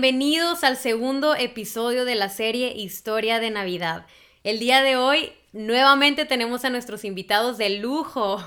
[0.00, 4.06] Bienvenidos al segundo episodio de la serie Historia de Navidad.
[4.44, 8.42] El día de hoy nuevamente tenemos a nuestros invitados de lujo.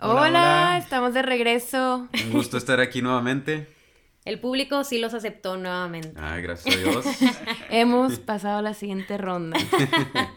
[0.00, 2.08] Hola, hola, estamos de regreso.
[2.24, 3.68] Un gusto estar aquí nuevamente.
[4.24, 6.12] El público sí los aceptó nuevamente.
[6.16, 7.06] Ay, gracias a Dios.
[7.70, 9.60] Hemos pasado la siguiente ronda.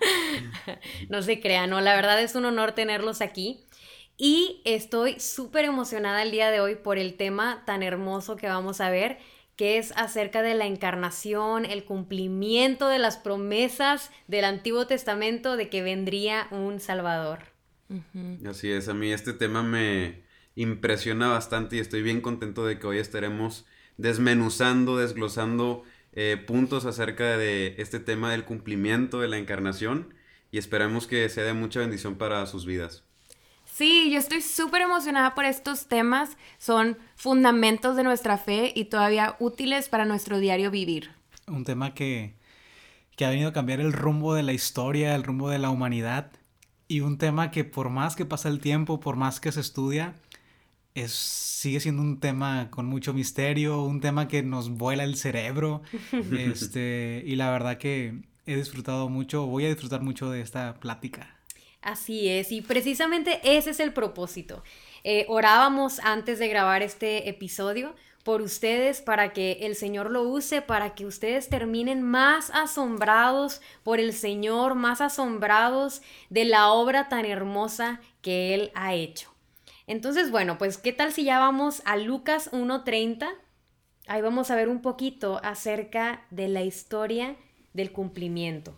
[1.09, 3.65] no se crean, no, la verdad es un honor tenerlos aquí.
[4.17, 8.81] Y estoy súper emocionada el día de hoy por el tema tan hermoso que vamos
[8.81, 9.17] a ver,
[9.59, 15.67] que es acerca de la encarnación, el cumplimiento de las promesas del Antiguo Testamento de
[15.67, 17.39] que vendría un Salvador.
[18.47, 20.23] Así es, a mí este tema me
[20.55, 23.65] impresiona bastante y estoy bien contento de que hoy estaremos
[23.97, 25.83] desmenuzando, desglosando
[26.13, 30.13] eh, puntos acerca de este tema del cumplimiento de la encarnación
[30.51, 33.03] y esperamos que sea de mucha bendición para sus vidas.
[33.79, 36.35] Sí, yo estoy súper emocionada por estos temas.
[36.57, 41.11] Son fundamentos de nuestra fe y todavía útiles para nuestro diario vivir.
[41.47, 42.33] Un tema que,
[43.15, 46.29] que ha venido a cambiar el rumbo de la historia, el rumbo de la humanidad.
[46.89, 50.13] Y un tema que por más que pasa el tiempo, por más que se estudia,
[50.93, 55.83] es, sigue siendo un tema con mucho misterio, un tema que nos vuela el cerebro.
[56.37, 61.38] este, y la verdad que he disfrutado mucho, voy a disfrutar mucho de esta plática.
[61.81, 64.63] Así es, y precisamente ese es el propósito.
[65.03, 70.61] Eh, orábamos antes de grabar este episodio por ustedes para que el Señor lo use,
[70.61, 77.25] para que ustedes terminen más asombrados por el Señor, más asombrados de la obra tan
[77.25, 79.33] hermosa que Él ha hecho.
[79.87, 83.29] Entonces, bueno, pues ¿qué tal si ya vamos a Lucas 1.30?
[84.05, 87.37] Ahí vamos a ver un poquito acerca de la historia
[87.73, 88.77] del cumplimiento.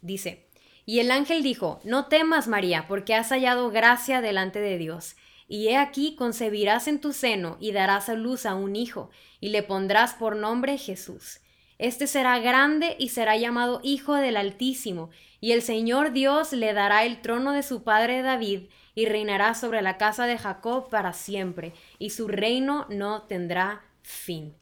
[0.00, 0.47] Dice,
[0.88, 5.16] y el ángel dijo, No temas, María, porque has hallado gracia delante de Dios.
[5.46, 9.50] Y he aquí concebirás en tu seno y darás a luz a un hijo, y
[9.50, 11.40] le pondrás por nombre Jesús.
[11.76, 15.10] Este será grande y será llamado Hijo del Altísimo,
[15.42, 19.82] y el Señor Dios le dará el trono de su padre David, y reinará sobre
[19.82, 24.56] la casa de Jacob para siempre, y su reino no tendrá fin.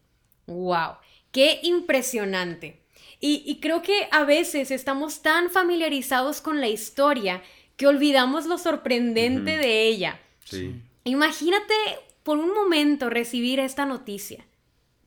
[0.48, 0.96] ¡Wow!
[1.30, 2.84] ¡Qué impresionante!
[3.18, 7.42] Y, creo que a veces estamos tan familiarizados con la historia
[7.76, 10.20] que olvidamos lo sorprendente de ella.
[10.44, 10.80] Sí.
[11.04, 11.74] Imagínate
[12.22, 14.44] por un momento recibir esta noticia,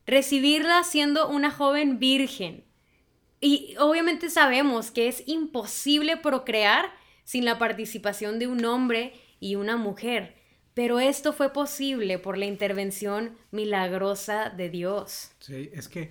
[0.06, 2.64] recibirla siendo una joven virgen.
[3.40, 6.92] Y obviamente sabemos que es imposible procrear
[7.24, 10.34] sin la participación de un hombre y una mujer,
[10.74, 15.30] pero esto fue posible por la intervención milagrosa de Dios.
[15.38, 16.10] Sí, es que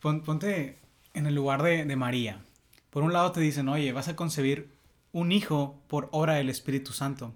[0.00, 0.76] ponte
[1.14, 2.42] en el lugar de, María.
[2.90, 4.70] Por un lado te dicen, oye, vas a concebir
[5.12, 7.34] un hijo por obra del Espíritu Santo.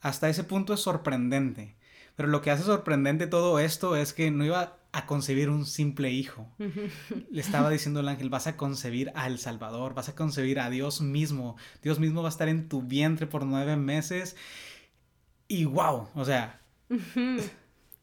[0.00, 1.76] Hasta ese punto es sorprendente.
[2.16, 6.10] Pero lo que hace sorprendente todo esto es que no iba a concebir un simple
[6.10, 6.48] hijo.
[7.30, 11.00] Le estaba diciendo el ángel, vas a concebir al Salvador, vas a concebir a Dios
[11.00, 11.56] mismo.
[11.82, 14.36] Dios mismo va a estar en tu vientre por nueve meses.
[15.46, 16.60] Y wow, o sea.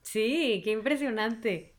[0.01, 1.73] Sí, qué impresionante.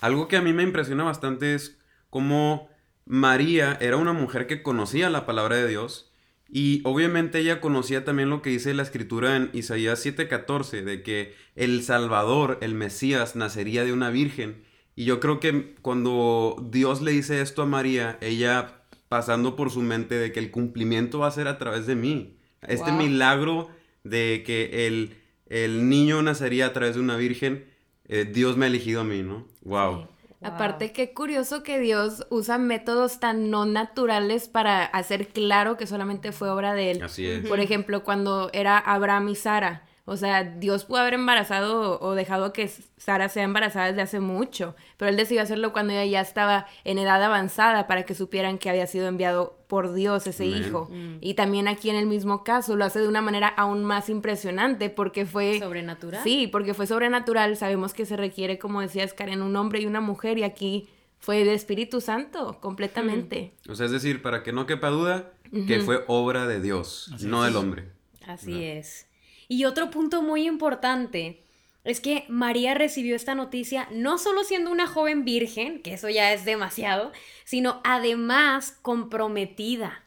[0.00, 1.78] Algo que a mí me impresiona bastante es
[2.12, 2.68] como
[3.06, 6.12] María era una mujer que conocía la palabra de Dios
[6.54, 11.34] y obviamente ella conocía también lo que dice la escritura en Isaías 7:14, de que
[11.56, 14.62] el Salvador, el Mesías, nacería de una virgen.
[14.94, 19.80] Y yo creo que cuando Dios le dice esto a María, ella pasando por su
[19.80, 22.36] mente de que el cumplimiento va a ser a través de mí.
[22.60, 23.70] Este milagro
[24.04, 27.64] de que el, el, niño nacería a través de una virgen,
[28.08, 29.48] eh, Dios me ha elegido a mí, ¿no?
[29.62, 30.11] Wow.
[30.42, 36.32] Aparte, qué curioso que Dios usa métodos tan no naturales para hacer claro que solamente
[36.32, 37.02] fue obra de él.
[37.02, 37.46] Así es.
[37.46, 39.82] Por ejemplo, cuando era Abraham y Sara.
[40.04, 44.74] O sea, Dios pudo haber embarazado o dejado que Sara sea embarazada desde hace mucho,
[44.96, 48.68] pero él decidió hacerlo cuando ella ya estaba en edad avanzada para que supieran que
[48.68, 50.88] había sido enviado por Dios ese hijo.
[50.90, 51.18] Mm.
[51.20, 54.90] Y también aquí en el mismo caso lo hace de una manera aún más impresionante
[54.90, 55.60] porque fue...
[55.60, 56.24] Sobrenatural.
[56.24, 57.56] Sí, porque fue sobrenatural.
[57.56, 60.88] Sabemos que se requiere, como decías, Karen, un hombre y una mujer y aquí
[61.20, 63.54] fue de Espíritu Santo completamente.
[63.68, 65.30] O sea, es decir, para que no quepa duda,
[65.68, 67.84] que fue obra de Dios, no del hombre.
[68.26, 69.06] Así es.
[69.52, 71.42] Y otro punto muy importante
[71.84, 76.32] es que María recibió esta noticia no solo siendo una joven virgen, que eso ya
[76.32, 77.12] es demasiado,
[77.44, 80.04] sino además comprometida.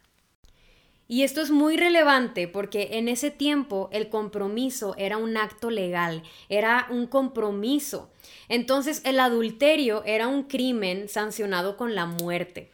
[1.08, 6.24] Y esto es muy relevante porque en ese tiempo el compromiso era un acto legal,
[6.50, 8.10] era un compromiso.
[8.50, 12.72] Entonces el adulterio era un crimen sancionado con la muerte.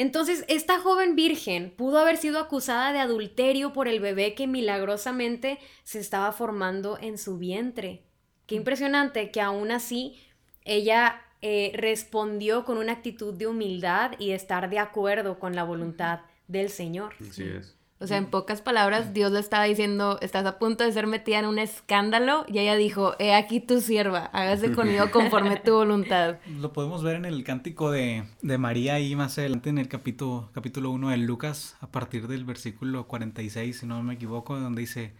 [0.00, 5.58] Entonces, esta joven virgen pudo haber sido acusada de adulterio por el bebé que milagrosamente
[5.82, 8.02] se estaba formando en su vientre.
[8.46, 10.18] Qué impresionante que aún así
[10.64, 15.64] ella eh, respondió con una actitud de humildad y de estar de acuerdo con la
[15.64, 17.12] voluntad del Señor.
[17.20, 17.76] Así es.
[18.02, 21.38] O sea, en pocas palabras, Dios le estaba diciendo, estás a punto de ser metida
[21.38, 26.38] en un escándalo, y ella dijo, he aquí tu sierva, hágase conmigo conforme tu voluntad.
[26.58, 30.48] Lo podemos ver en el cántico de, de María y más adelante en el capítulo,
[30.54, 35.12] capítulo 1 de Lucas, a partir del versículo 46, si no me equivoco, donde dice,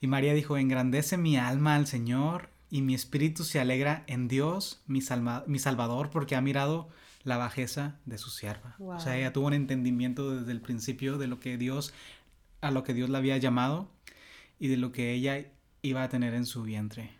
[0.00, 4.82] y María dijo, engrandece mi alma al Señor, y mi espíritu se alegra en Dios,
[4.86, 6.88] mi, salma, mi Salvador, porque ha mirado
[7.24, 8.76] la bajeza de su sierva.
[8.78, 11.92] O sea, ella tuvo un entendimiento desde el principio de lo que Dios,
[12.60, 13.88] a lo que Dios la había llamado
[14.58, 15.46] y de lo que ella
[15.82, 17.10] iba a tener en su vientre.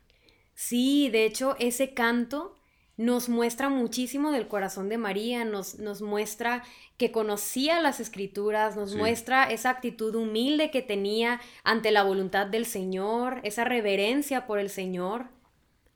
[0.55, 2.55] Sí, de hecho, ese canto
[2.97, 6.63] nos muestra muchísimo del corazón de María, nos, nos muestra
[6.97, 8.97] que conocía las escrituras, nos Sí.
[8.97, 14.71] muestra esa actitud humilde que tenía ante la voluntad del Señor, esa reverencia por el
[14.71, 15.27] Señor.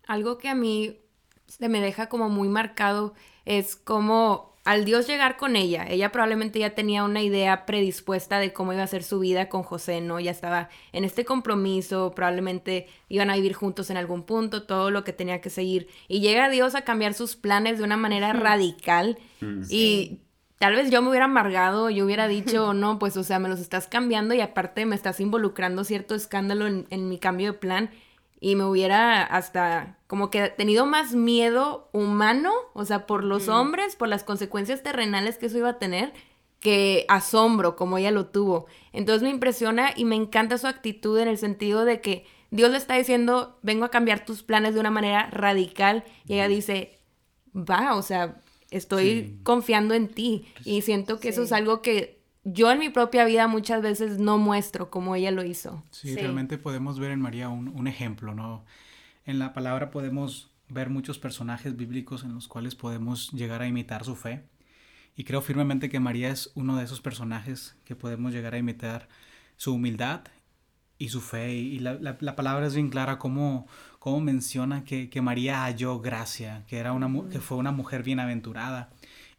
[0.08, 0.96] Algo que a mí
[1.46, 3.14] se me deja como muy marcado
[3.48, 8.52] es como al Dios llegar con ella, ella probablemente ya tenía una idea predispuesta de
[8.52, 10.20] cómo iba a ser su vida con José, ¿no?
[10.20, 15.04] Ya estaba en este compromiso, probablemente iban a vivir juntos en algún punto, todo lo
[15.04, 15.88] que tenía que seguir.
[16.06, 19.62] Y llega Dios a cambiar sus planes de una manera radical Mm.
[19.70, 20.20] y
[20.58, 23.60] tal vez yo me hubiera amargado, yo hubiera dicho, no, pues o sea, me los
[23.60, 27.90] estás cambiando y aparte me estás involucrando cierto escándalo en, en mi cambio de plan
[28.40, 33.94] y me hubiera hasta como que tenido más miedo humano, o sea, por los hombres,
[33.94, 36.12] por las consecuencias terrenales que eso iba a tener,
[36.58, 38.66] que asombro como ella lo tuvo.
[38.92, 42.78] Entonces me impresiona y me encanta su actitud en el sentido de que Dios le
[42.78, 46.98] está diciendo, vengo a cambiar tus planes de una manera radical y ella dice,
[47.54, 48.40] va, o sea,
[48.70, 49.38] estoy Sí.
[49.44, 53.46] confiando en ti y siento que eso es algo que yo en mi propia vida
[53.46, 55.82] muchas veces no muestro como ella lo hizo.
[55.90, 56.16] Sí, Sí.
[56.16, 58.64] realmente podemos ver en María un, un ejemplo, ¿no?
[59.28, 64.02] En la palabra podemos ver muchos personajes bíblicos en los cuales podemos llegar a imitar
[64.02, 64.44] su fe.
[65.16, 69.06] Y creo firmemente que María es uno de esos personajes que podemos llegar a imitar
[69.58, 70.22] su humildad
[70.96, 71.52] y su fe.
[71.56, 73.66] Y la, la- la palabra es bien clara como,
[73.98, 78.88] como menciona que, que María halló gracia, que, era una, que fue una mujer bienaventurada.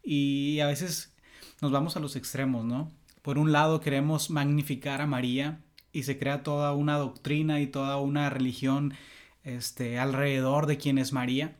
[0.03, 1.15] Y a veces
[1.61, 2.91] nos vamos a los extremos, ¿no?
[3.23, 7.97] Por un lado queremos magnificar a María y se crea toda una doctrina y toda
[7.97, 8.93] una religión
[9.43, 11.57] este, alrededor de quién es María.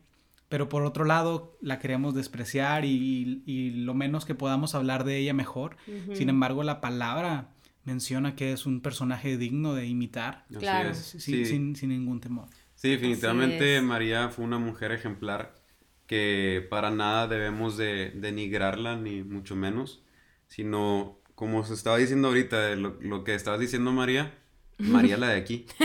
[0.48, 5.16] Pero por otro lado la queremos despreciar y, y lo menos que podamos hablar de
[5.18, 5.76] ella mejor.
[6.14, 7.50] Sin embargo, la palabra
[7.84, 10.92] menciona que es un personaje digno de imitar Claro.
[10.94, 11.44] sin, Sí.
[11.46, 12.48] sin- sin ningún temor.
[12.74, 13.80] Sí, definitivamente.
[13.80, 15.54] María fue una mujer ejemplar
[16.06, 20.02] que para nada debemos de denigrarla, ni mucho menos,
[20.48, 24.34] sino como se estaba diciendo ahorita, lo, lo que estabas diciendo María,
[24.80, 25.66] María la de aquí,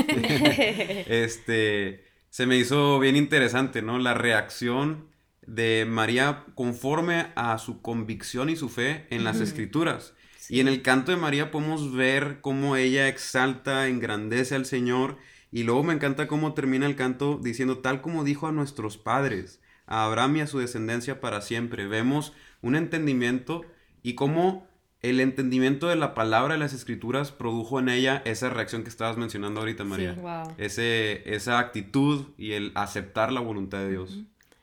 [1.08, 4.00] este, se me hizo bien interesante, ¿no?
[4.00, 5.10] La reacción
[5.46, 10.14] de María conforme a su convicción y su fe en las escrituras.
[10.50, 15.18] Y en el canto de María podemos ver cómo ella exalta, engrandece al Señor.
[15.52, 19.62] Y luego me encanta cómo termina el canto diciendo, tal como dijo a nuestros padres,
[19.88, 21.88] a Abraham y a su descendencia para siempre.
[21.88, 23.64] Vemos un entendimiento
[24.04, 24.68] y cómo
[25.10, 29.18] el entendimiento de la palabra de las escrituras produjo en ella esa reacción que estabas
[29.18, 30.16] mencionando ahorita, María.
[30.16, 30.54] Sí, wow.
[30.58, 34.20] Ese, esa actitud y el aceptar la voluntad de Dios.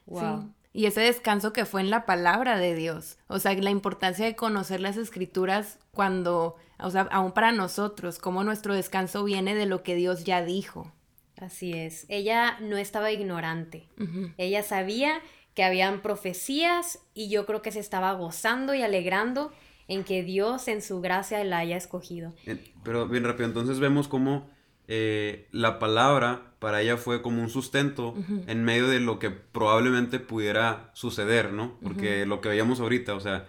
[0.07, 0.43] Wow.
[0.43, 0.49] Sí.
[0.75, 3.19] Y ese descanso que fue en la palabra de Dios.
[3.29, 8.43] O sea, la importancia de conocer las escrituras cuando, o sea, aún para nosotros, cómo
[8.43, 10.91] nuestro descanso viene de lo que Dios ya dijo.
[11.39, 12.07] Así es.
[12.09, 13.89] Ella no estaba ignorante.
[14.01, 14.31] Ujú.
[14.39, 15.21] Ella sabía
[15.55, 19.53] que habían profecías y yo creo que se estaba gozando y alegrando
[19.89, 22.33] en que Dios en su gracia la haya escogido.
[22.47, 24.51] Eh, Pero bien rápido, entonces vemos cómo
[24.89, 28.15] eh, la palabra para ella fue como un sustento
[28.47, 31.79] en medio de lo que probablemente pudiera suceder, ¿no?
[31.83, 33.49] Porque lo que veíamos ahorita, o sea,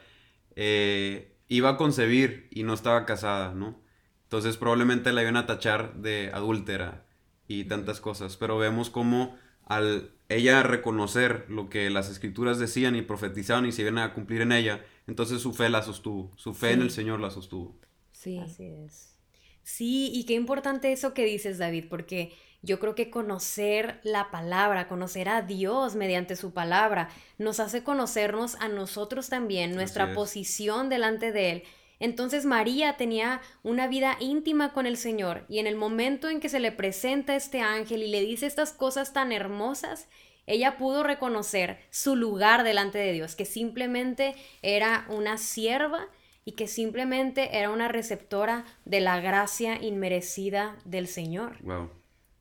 [0.56, 3.80] eh, iba a concebir y no estaba casada, ¿no?
[4.24, 7.06] Entonces probablemente la iban a tachar de adúltera
[7.48, 13.01] y tantas cosas, pero vemos cómo al ella reconocer lo que las escrituras decían y
[13.01, 16.72] profetizaban y se iban a cumplir en ella, entonces su fe la sostuvo, su fe
[16.72, 17.77] en el Señor la sostuvo.
[18.12, 18.39] Sí.
[18.39, 19.17] Así es.
[19.63, 24.88] Sí, y qué importante eso que dices, David, porque yo creo que conocer la palabra,
[24.88, 30.13] conocer a Dios mediante su palabra, nos hace conocernos a nosotros también, nuestra es.
[30.13, 31.63] posición delante de Él.
[32.03, 36.50] Entonces María tenía una vida íntima con el Señor y en el momento en que
[36.50, 40.10] se le presenta este ángel y le dice estas cosas tan hermosas,
[40.45, 46.10] ella pudo reconocer su lugar delante de Dios, que simplemente era una sierva
[46.43, 51.55] y que simplemente era una receptora de la gracia inmerecida del Señor.
[51.62, 51.89] Wow.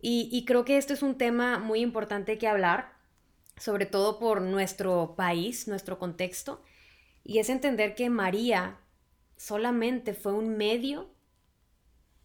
[0.01, 2.95] Y, y creo que esto es un tema muy importante que hablar,
[3.57, 6.65] sobre todo por nuestro país, nuestro contexto,
[7.23, 8.81] y es entender que María
[9.43, 11.11] solamente fue un medio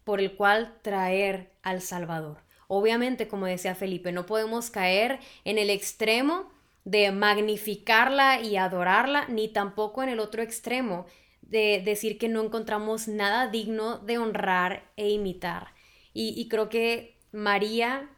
[0.04, 2.38] por el cual traer al Salvador.
[2.68, 6.48] Obviamente, como decía Felipe, no podemos caer en el extremo
[6.84, 11.06] de magnificarla y adorarla, ni tampoco en el otro extremo
[11.42, 15.74] de decir que no encontramos nada digno de honrar e imitar.
[16.14, 18.08] Y, creo que María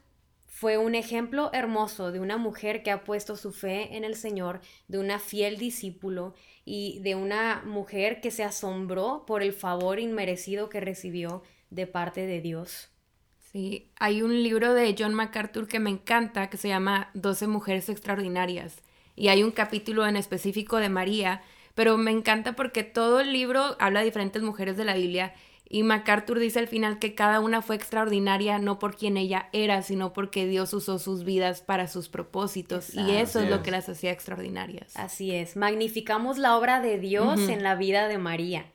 [0.47, 4.61] fue un ejemplo hermoso de una mujer que ha puesto su fe en el Señor,
[4.89, 10.69] de una fiel discípulo y de una mujer que se asombró por el favor inmerecido
[10.69, 12.91] que recibió de parte de Dios.
[13.53, 17.89] Sí, hay un libro de John MacArthur que me encanta que se llama Doce mujeres
[17.89, 18.83] extraordinarias
[19.17, 21.43] y hay un capítulo en específico de María,
[21.75, 25.35] pero me encanta porque todo el libro habla de diferentes mujeres de la Biblia
[25.73, 29.83] y MacArthur dice al final que cada una fue extraordinaria no por quien ella era,
[29.83, 32.93] sino porque Dios usó sus vidas para sus propósitos.
[32.93, 34.97] Y eso es, lo que las hacía extraordinarias.
[34.97, 35.57] Así es.
[35.57, 38.67] Magnificamos la obra de Dios en la vida de María.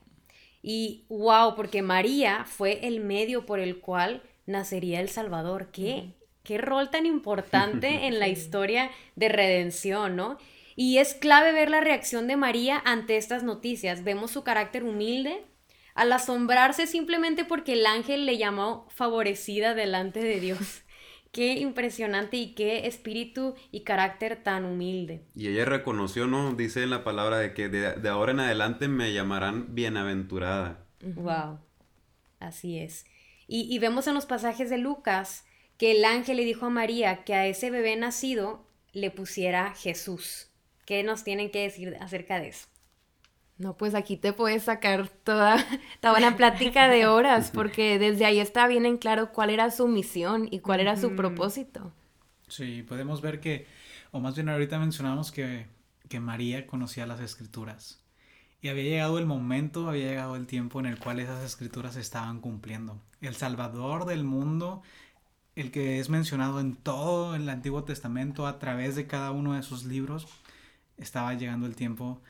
[0.62, 5.72] Y wow, porque María fue el medio por el cual nacería el Salvador.
[5.74, 6.14] ¿Qué?
[6.44, 10.38] Qué rol tan importante en la historia de redención, ¿no?
[10.78, 14.06] Y es clave ver la reacción de María ante estas noticias.
[14.06, 15.44] Vemos su carácter humilde,
[15.96, 20.60] al asombrarse simplemente porque el ángel le llamó favorecida delante de Dios.
[21.32, 25.26] Qué impresionante y qué espíritu y carácter tan humilde.
[25.36, 26.54] Y ella reconoció, ¿no?
[26.54, 30.86] Dice en la palabra de que de, ahora en adelante me llamarán bienaventurada.
[31.02, 31.60] Wow.
[32.40, 33.06] Así es.
[33.50, 35.44] Y, y vemos en los pasajes de Lucas
[35.78, 40.48] que el ángel le dijo a María que a ese bebé nacido le pusiera Jesús.
[40.86, 42.68] ¿Qué nos tienen que decir acerca de eso?
[43.58, 45.58] No, pues aquí te puedes sacar toda,
[46.02, 49.88] toda una plática de horas, porque desde ahí está bien en claro cuál era su
[49.88, 51.94] misión y cuál era su propósito.
[52.48, 53.66] Sí, podemos ver que,
[54.12, 55.68] o más bien ahorita mencionamos que,
[56.10, 58.02] que María conocía las escrituras.
[58.62, 62.02] Y había llegado el momento, había llegado el tiempo en el cual esas escrituras se
[62.02, 63.00] estaban cumpliendo.
[63.22, 64.82] El Salvador del mundo,
[65.56, 69.64] el que es mencionado en todo el Antiguo Testamento a través de cada uno de
[69.64, 70.28] sus libros,
[70.98, 72.22] estaba llegando el tiempo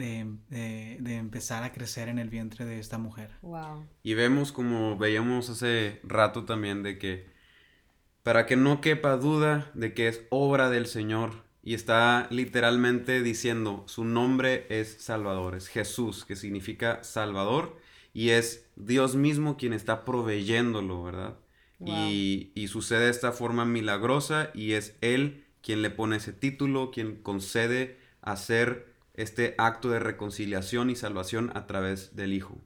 [0.00, 3.30] de, empezar a crecer en el vientre de esta mujer.
[4.02, 7.28] Y vemos como veíamos hace rato también de que
[8.22, 13.84] para que no quepa duda de que es obra del Señor y está literalmente diciendo
[13.86, 17.78] su nombre es Salvador, es Jesús, que significa Salvador
[18.12, 21.36] y es Dios mismo quien está proveyéndolo, ¿verdad?
[21.82, 26.90] Y, y sucede de esta forma milagrosa y es Él quien le pone ese título,
[26.90, 32.58] quien concede hacer este acto de reconciliación y salvación a través del Hijo.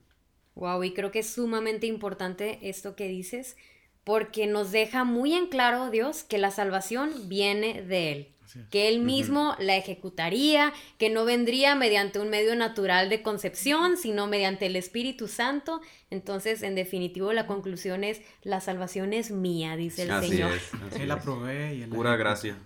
[0.55, 3.57] Wow, y creo que es sumamente importante esto que dices,
[4.05, 8.27] porque nos deja muy en claro Dios que la salvación viene de Él,
[8.69, 14.27] que Él mismo la ejecutaría, que no vendría mediante un medio natural de concepción, sino
[14.27, 15.81] mediante el Espíritu Santo.
[16.09, 20.51] Entonces, en definitivo, la conclusión es, la salvación es mía, dice el Señor.
[20.97, 22.57] él la provee y Pura gracia.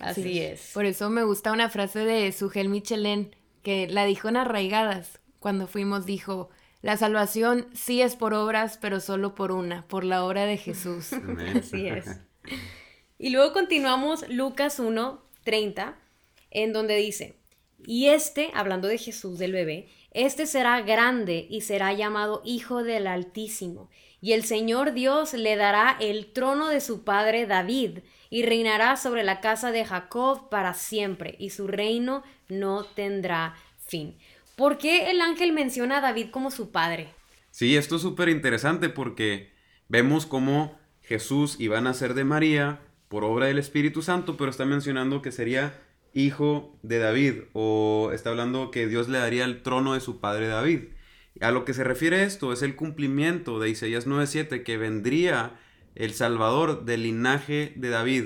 [0.00, 0.70] Así es.
[0.74, 5.20] Por eso me gusta una frase de Sugel Michelin que la dijo en Arraigadas.
[5.40, 6.50] Cuando fuimos dijo,
[6.82, 11.12] la salvación sí es por obras, pero solo por una, por la obra de Jesús.
[11.56, 12.06] Así es.
[13.18, 15.98] Y luego continuamos Lucas 1, 30,
[16.50, 17.36] en donde dice,
[17.84, 23.06] y este, hablando de Jesús del bebé, este será grande y será llamado Hijo del
[23.06, 23.90] Altísimo,
[24.20, 29.22] y el Señor Dios le dará el trono de su padre David, y reinará sobre
[29.24, 33.54] la casa de Jacob para siempre, y su reino no tendrá
[33.86, 34.16] fin.
[34.56, 37.08] ¿Por qué el ángel menciona a David como su padre?
[37.50, 39.52] Sí, esto es súper interesante porque
[39.88, 44.64] vemos cómo Jesús iba a nacer de María por obra del Espíritu Santo, pero está
[44.64, 45.80] mencionando que sería
[46.12, 50.48] hijo de David, o está hablando que Dios le daría el trono de su padre
[50.48, 50.88] David.
[51.40, 55.58] A lo que se refiere esto es el cumplimiento de Isaías 9:7, que vendría
[55.98, 58.24] el Salvador del linaje de David.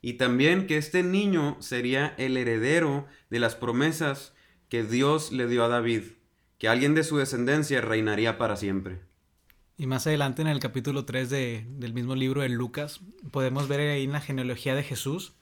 [0.00, 4.32] Y también que este niño sería el heredero de las promesas
[4.68, 6.02] que Dios le dio a David,
[6.56, 9.00] que alguien de su descendencia reinaría para siempre.
[9.76, 13.00] Y más adelante en el capítulo 3 del mismo libro de Lucas,
[13.32, 15.34] podemos ver ahí en la genealogía de Jesús,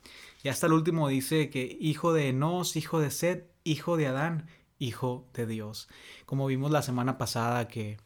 [0.43, 4.49] y hasta el último dice que hijo de Enos, hijo de Seth, hijo de Adán,
[4.79, 5.89] hijo de Dios.
[6.25, 7.99] Como vimos la semana pasada que,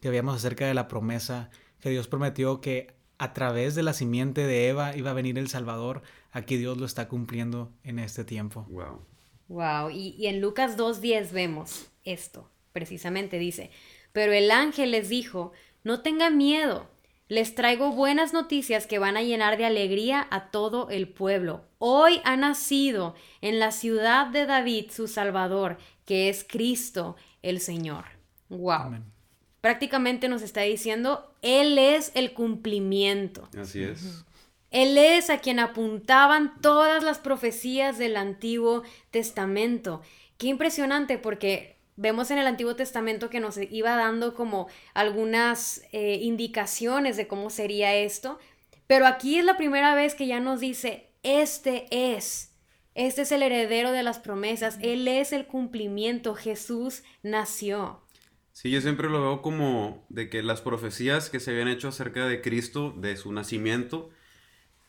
[0.00, 4.46] que veíamos acerca de la promesa que Dios prometió que a través de la simiente
[4.46, 8.66] de Eva iba a venir el Salvador, aquí Dios lo está cumpliendo en este tiempo.
[8.70, 9.00] Wow.
[9.48, 13.70] Wow, y, y en Lucas 2.10 vemos esto, precisamente dice,
[14.12, 16.88] pero el ángel les dijo, no tengan miedo,
[17.30, 21.64] les traigo buenas noticias que van a llenar de alegría a todo el pueblo.
[21.78, 28.06] Hoy ha nacido en la ciudad de David su Salvador, que es Cristo el Señor.
[28.48, 28.96] Wow.
[29.60, 33.48] Prácticamente nos está diciendo, Él es el cumplimiento.
[33.58, 34.24] Así es.
[34.70, 40.00] Él es a quien apuntaban todas las profecías del Antiguo Testamento.
[40.38, 46.18] Qué impresionante porque vemos en el Antiguo Testamento que nos iba dando como algunas eh,
[46.22, 48.38] indicaciones de cómo sería esto,
[48.86, 52.52] pero aquí es la primera vez que ya nos dice, este es,
[52.94, 58.00] este es el heredero de las promesas, Él es el cumplimiento, Jesús nació.
[58.52, 62.26] Sí, yo siempre lo veo como de que las profecías que se habían hecho acerca
[62.26, 64.10] de Cristo, de su nacimiento,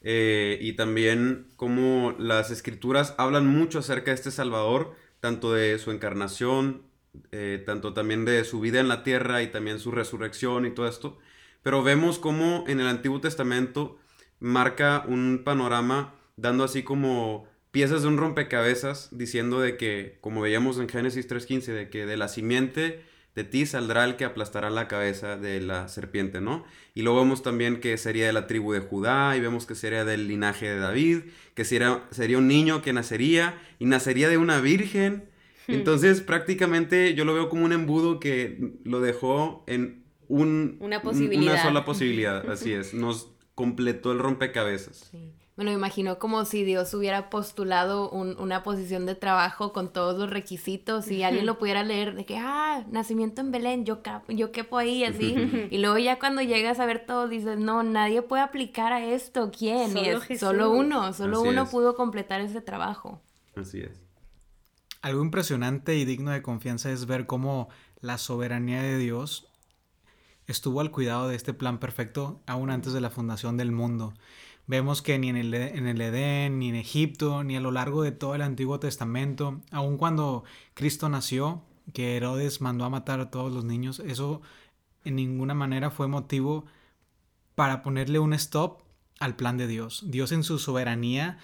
[0.02, 5.92] eh, y también como las escrituras hablan mucho acerca de este Salvador, tanto de su
[5.92, 6.84] encarnación,
[7.32, 10.88] eh, tanto también de su vida en la tierra y también su resurrección y todo
[10.88, 11.20] esto.
[11.62, 14.00] Pero vemos cómo en el Antiguo Testamento
[14.40, 20.80] marca un panorama dando así como piezas de un rompecabezas, diciendo de que, como veíamos
[20.80, 23.04] en Génesis 3.15, de que de la simiente
[23.36, 26.66] de ti saldrá el que aplastará la cabeza de la serpiente, ¿no?
[26.94, 30.06] Y luego vemos también que sería de la tribu de Judá, y vemos que sería
[30.06, 31.20] del linaje de David,
[31.54, 35.32] que sería, sería un niño que nacería, y nacería de una virgen,
[35.68, 35.74] Hmm.
[35.74, 41.02] Entonces, prácticamente yo lo veo como un embudo que lo dejó en un, una,
[41.62, 42.50] sola posibilidad.
[42.50, 45.10] Así es, nos completó el rompecabezas.
[45.12, 45.34] Sí.
[45.58, 50.30] Bueno, me imagino como si Dios hubiera postulado una posición de trabajo con todos los
[50.30, 54.78] requisitos y alguien lo pudiera leer de que, ah, nacimiento en Belén, yo, yo quepo
[54.78, 55.36] ahí, así.
[55.70, 59.52] y luego ya cuando llegas a ver todo, dices, no, nadie puede aplicar a esto.
[59.56, 59.92] ¿Quién?
[59.92, 63.22] Solo, y solo uno, solo uno pudo completar ese trabajo.
[63.56, 64.02] Así es.
[65.02, 69.48] Algo impresionante y digno de confianza es ver cómo la soberanía de Dios
[70.48, 74.14] estuvo al cuidado de este plan perfecto aún antes de la fundación del mundo.
[74.72, 78.04] Vemos que ni en el, en el Edén, ni en Egipto, ni a lo largo
[78.04, 83.30] de todo el Antiguo Testamento, aun cuando Cristo nació, que Herodes mandó a matar a
[83.30, 84.42] todos los niños, eso
[85.04, 86.66] en ninguna manera fue motivo
[87.54, 88.82] para ponerle un stop
[89.20, 90.06] al plan de Dios.
[90.08, 91.38] Dios en su soberanía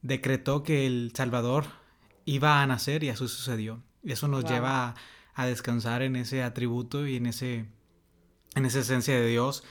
[0.00, 1.66] decretó que el Salvador
[2.24, 3.82] iba a nacer y eso sucedió.
[4.04, 4.94] Eso nos lleva
[5.34, 7.66] a, descansar en ese atributo y en, ese,
[8.54, 9.64] en esa esencia de Dios,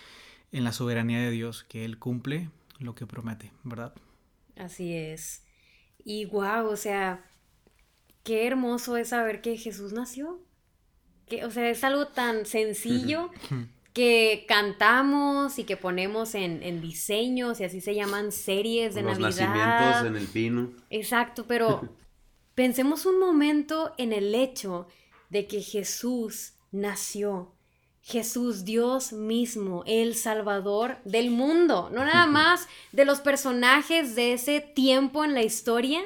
[0.51, 2.51] en la soberanía de Dios, que Él cumple
[2.84, 3.93] lo que promete, ¿verdad?
[4.58, 5.43] Así es.
[6.04, 7.26] Y wow, o sea,
[8.24, 10.41] qué hermoso es saber que Jesús nació.
[11.28, 13.32] Que, o sea, es algo tan sencillo
[13.93, 20.06] que cantamos y que ponemos en, diseños y así se llaman series de Los nacimientos
[20.06, 20.72] en el pino.
[20.89, 21.82] Exacto, pero
[22.56, 24.88] Pensemos un momento en el hecho
[25.30, 27.53] de que Jesús nació.
[28.04, 34.60] Jesús, Dios mismo, el Salvador del mundo, no nada más de los personajes de ese
[34.60, 36.02] tiempo en la historia,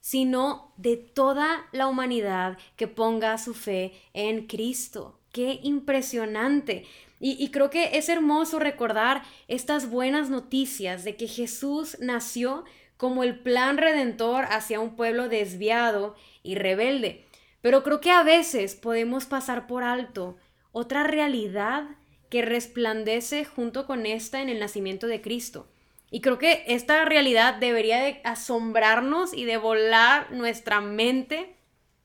[0.00, 5.18] sino de toda la humanidad que ponga su fe en Cristo.
[5.32, 6.86] Qué impresionante.
[7.18, 12.64] Y, y, creo que es hermoso recordar estas buenas noticias de que Jesús nació
[12.96, 17.26] como el plan redentor hacia un pueblo desviado y rebelde.
[17.60, 20.36] Pero creo que a veces podemos pasar por alto
[20.72, 21.84] otra realidad
[22.28, 25.68] que resplandece junto con esta en el nacimiento de Cristo.
[26.10, 31.54] Y creo que esta realidad debería de asombrarnos y de volar nuestra mente.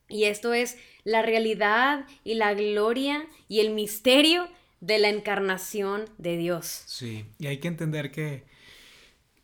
[0.07, 4.47] Y esto es la realidad y la gloria y el misterio
[4.79, 6.83] de la encarnación de Dios.
[6.85, 8.43] Sí, y hay que entender que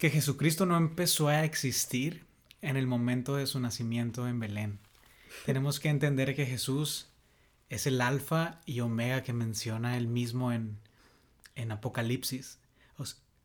[0.01, 2.25] que Jesucristo no empezó a existir
[2.63, 4.79] en el momento de su nacimiento en Belén.
[5.45, 7.11] Tenemos que entender que Jesús
[7.71, 10.77] es el alfa y omega que menciona él mismo en,
[11.55, 12.60] en Apocalipsis.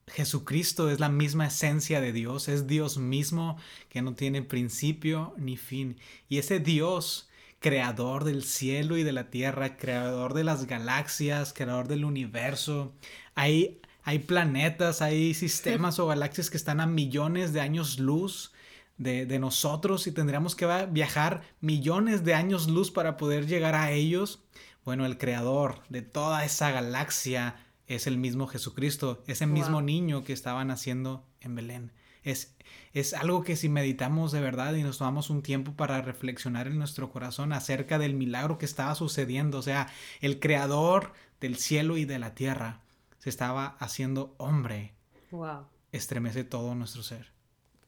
[0.09, 3.57] Jesucristo es la misma esencia de Dios, es Dios mismo
[3.89, 5.97] que no tiene principio ni fin.
[6.29, 11.89] Y ese Dios, creador del cielo y de la tierra, creador de las galaxias, creador
[11.89, 12.95] del universo,
[13.35, 18.53] hay hay planetas, hay sistemas o galaxias que están a millones de años luz
[18.97, 24.43] de, nosotros y tendríamos que viajar millones de años luz para poder llegar a ellos.
[24.85, 27.57] Bueno, el creador de toda esa galaxia
[27.87, 31.93] es el mismo Jesucristo, ese mismo niño que estaba naciendo en Belén.
[32.23, 32.57] Es,
[32.93, 36.79] es algo que si meditamos de verdad y nos tomamos un tiempo para reflexionar en
[36.79, 39.89] nuestro corazón acerca del milagro que estaba sucediendo, o sea,
[40.21, 42.81] el creador del cielo y de la tierra
[43.29, 44.95] estaba haciendo hombre.
[45.31, 45.67] Wow.
[45.93, 47.33] Estremece todo nuestro ser.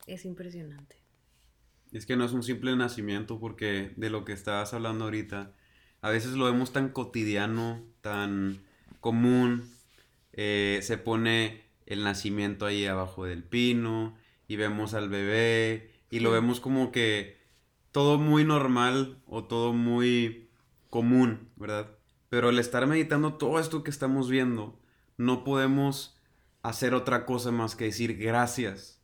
[0.07, 0.97] Es impresionante.
[1.93, 5.53] Es que no es un simple nacimiento porque de lo que estabas hablando ahorita,
[6.03, 8.61] a veces lo vemos tan cotidiano, tan
[9.01, 9.71] común,
[10.33, 16.31] eh, se pone el nacimiento ahí abajo del pino y vemos al bebé y lo
[16.31, 17.39] vemos como que
[17.93, 20.51] todo muy normal o todo muy
[20.91, 21.91] común, ¿verdad?
[22.29, 24.79] Pero al estar meditando todo esto que estamos viendo,
[25.17, 26.17] no podemos
[26.63, 29.01] hacer otra cosa más que decir gracias.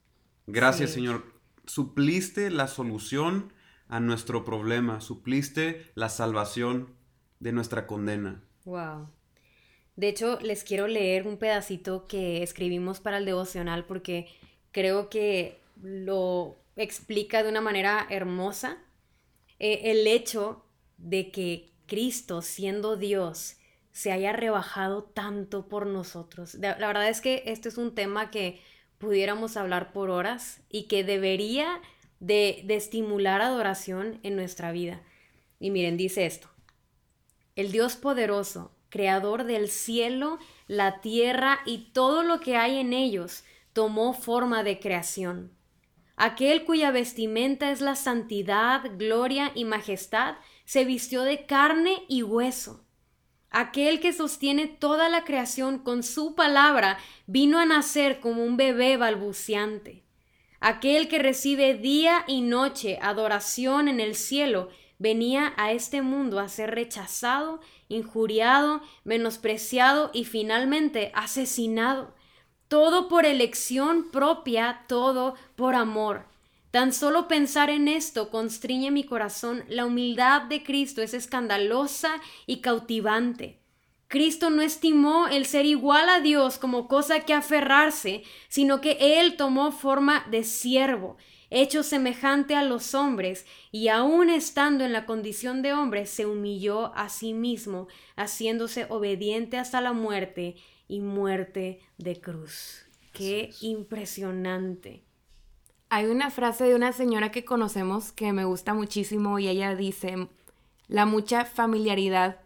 [0.46, 0.96] Gracias, Sí.
[0.96, 1.33] Señor.
[1.66, 3.52] Supliste la solución
[3.88, 6.94] a nuestro problema, supliste la salvación
[7.40, 8.42] de nuestra condena.
[8.64, 9.08] Wow.
[9.96, 14.26] De hecho, les quiero leer un pedacito que escribimos para el devocional porque
[14.72, 18.78] creo que lo explica de una manera hermosa.
[19.58, 20.64] Eh, el hecho
[20.96, 23.56] de que Cristo, siendo Dios,
[23.92, 26.54] se haya rebajado tanto por nosotros.
[26.54, 28.60] La verdad es que este es un tema que
[28.98, 31.80] pudiéramos hablar por horas y que debería
[32.20, 35.02] de, estimular adoración en nuestra vida.
[35.60, 36.48] Y miren, dice esto.
[37.56, 43.44] El Dios poderoso, creador del cielo, la tierra y todo lo que hay en ellos,
[43.72, 45.52] tomó forma de creación.
[46.16, 52.83] Aquel cuya vestimenta es la santidad, gloria y majestad, se vistió de carne y hueso.
[53.56, 58.96] Aquel que sostiene toda la creación con su palabra vino a nacer como un bebé
[58.96, 60.02] balbuceante.
[60.58, 66.48] Aquel que recibe día y noche adoración en el cielo venía a este mundo a
[66.48, 72.12] ser rechazado, injuriado, menospreciado y finalmente asesinado.
[72.66, 76.26] Todo por elección propia, todo por amor.
[76.74, 79.62] Tan solo pensar en esto constriñe mi corazón.
[79.68, 83.60] La humildad de Cristo es escandalosa y cautivante.
[84.08, 89.36] Cristo no estimó el ser igual a Dios como cosa que aferrarse, sino que Él
[89.36, 91.16] tomó forma de siervo,
[91.48, 96.92] hecho semejante a los hombres, y aun estando en la condición de hombre, se humilló
[96.96, 100.56] a sí mismo, haciéndose obediente hasta la muerte
[100.88, 102.84] y muerte de cruz.
[103.12, 105.03] Qué impresionante.
[105.94, 110.26] Hay una frase de una señora que conocemos que me gusta muchísimo y ella dice,
[110.88, 112.40] la mucha familiaridad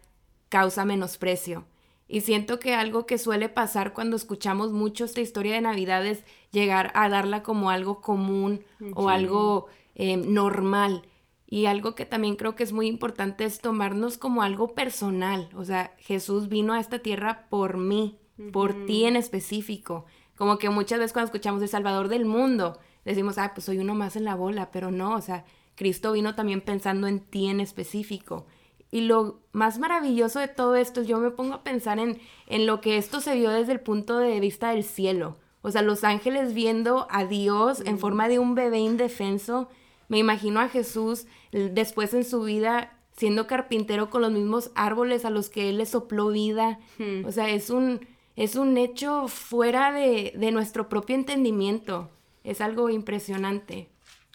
[0.49, 1.65] causa menosprecio.
[2.07, 6.23] Y siento que algo que suele pasar cuando escuchamos mucho esta historia de Navidad es
[6.51, 11.01] llegar a darla como algo común o algo eh, normal.
[11.47, 15.49] Y algo que también creo que es muy importante es tomarnos como algo personal.
[15.55, 18.19] O sea, Jesús vino a esta tierra por mí,
[18.53, 20.05] por ti en específico.
[20.35, 23.95] Como que muchas veces cuando escuchamos el Salvador del mundo, decimos, ah, pues soy uno
[23.95, 27.59] más en la bola, pero no, o sea, Cristo vino también pensando en ti en
[27.59, 28.45] específico.
[28.91, 32.65] Y lo más maravilloso de todo esto es yo me pongo a pensar en, en
[32.65, 35.37] lo que esto se vio desde el punto de vista del cielo.
[35.61, 39.69] O sea, los ángeles viendo a Dios en forma de un bebé indefenso.
[40.07, 45.29] Me imagino a Jesús después en su vida siendo carpintero con los mismos árboles a
[45.29, 46.79] los que él le sopló vida.
[46.97, 47.25] Hmm.
[47.25, 48.07] O sea, es un,
[48.37, 52.09] es un hecho fuera de, de nuestro propio entendimiento.
[52.43, 53.89] Es algo impresionante.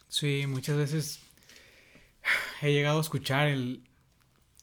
[0.09, 1.21] Sí, muchas veces
[2.63, 3.83] he llegado a escuchar el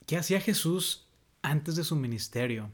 [0.05, 1.07] qué hacía Jesús
[1.41, 2.71] antes de su ministerio.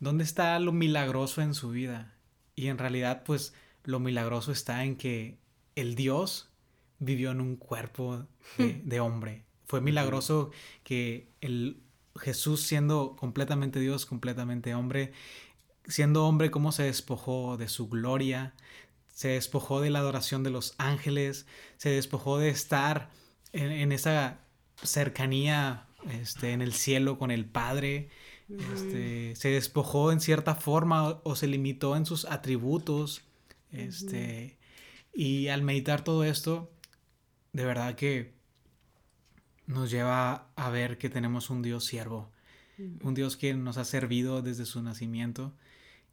[0.00, 2.14] ¿Dónde está lo milagroso en su vida?
[2.54, 5.38] Y en realidad, pues lo milagroso está en que
[5.76, 6.50] el Dios
[6.98, 8.26] vivió en un cuerpo
[8.58, 9.44] de, de hombre.
[9.66, 10.50] Fue milagroso
[10.84, 11.82] que el
[12.16, 15.12] Jesús siendo completamente Dios, completamente hombre,
[15.86, 18.54] siendo hombre, cómo se despojó de su gloria,
[19.12, 21.46] se despojó de la adoración de los ángeles,
[21.76, 23.10] se despojó de estar
[23.52, 24.40] en, en esa
[24.82, 28.08] cercanía este, en el cielo con el Padre,
[28.74, 33.22] este, se despojó en cierta forma o, o se limitó en sus atributos.
[33.70, 34.58] Este,
[35.14, 36.70] Y al meditar todo esto,
[37.52, 38.34] de verdad que
[39.66, 42.30] nos lleva a ver que tenemos un Dios siervo,
[43.02, 45.54] un Dios que nos ha servido desde su nacimiento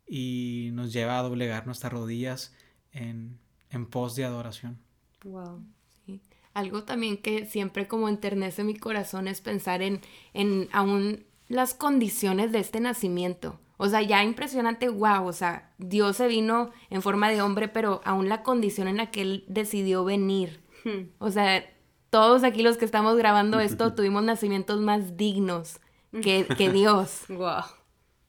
[0.08, 2.54] y nos lleva a doblegar nuestras rodillas
[2.94, 4.78] en, en pos de adoración.
[5.24, 5.64] Wow.
[6.06, 6.22] Sí.
[6.54, 10.02] Algo también que siempre como enternece mi corazón es pensar en,
[10.34, 13.60] en aún las condiciones de este nacimiento.
[13.78, 18.02] O sea, ya impresionante, wow, o sea, Dios se vino en forma de hombre, pero
[18.04, 20.62] aún la condición en la que Él decidió venir.
[21.18, 21.66] O sea,
[22.10, 25.80] todos aquí los que estamos grabando esto tuvimos nacimientos más dignos
[26.12, 27.24] que, que Dios.
[27.30, 27.64] Wow.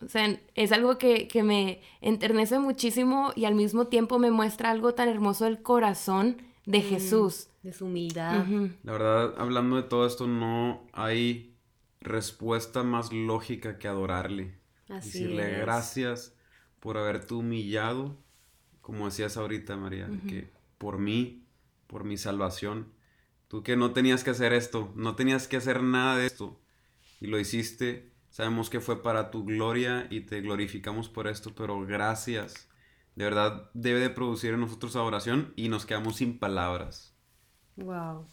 [0.04, 4.70] O sea, es algo que, que me enternece muchísimo y al mismo tiempo me muestra
[4.70, 7.48] algo tan hermoso del corazón de Jesús.
[7.62, 8.46] De su humildad.
[8.82, 11.54] La verdad, hablando de todo esto, no hay
[12.00, 14.58] respuesta más lógica que adorarle.
[14.88, 15.60] Así Decirle es.
[15.60, 16.34] gracias
[16.80, 18.16] por haberte humillado,
[18.80, 21.44] como decías ahorita, María, que por mí,
[21.86, 22.92] por mi salvación,
[23.48, 26.58] tú que no tenías que hacer esto, no tenías que hacer nada de esto,
[27.20, 31.84] y lo hiciste Sabemos que fue para tu gloria y te glorificamos por esto, pero
[31.84, 32.68] gracias.
[33.16, 37.12] De verdad debe de producir en nosotros adoración y nos quedamos sin palabras.
[37.76, 38.26] Wow.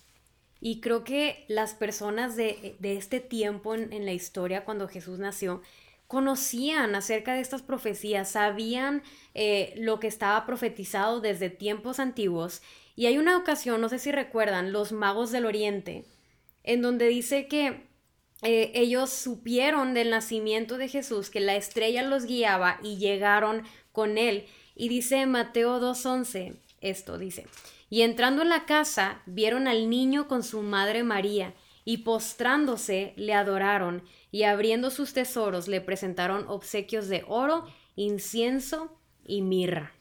[0.60, 5.62] Y creo que las personas de, este tiempo en, la historia, cuando Jesús nació,
[6.08, 12.62] conocían acerca de estas profecías, sabían eh, lo que estaba profetizado desde tiempos antiguos.
[12.96, 16.06] Y hay una ocasión, no sé si recuerdan, los magos del Oriente,
[16.64, 17.87] en donde dice que
[18.44, 24.18] eh, ellos supieron del nacimiento de Jesús, que la estrella los guiaba y llegaron con
[24.18, 24.46] él.
[24.76, 27.48] Y dice Mateo 2.11, esto dice,
[27.90, 33.34] y entrando en la casa vieron al niño con su madre María, y postrándose le
[33.34, 39.94] adoraron, y abriendo sus tesoros le presentaron obsequios de oro, incienso y mirra.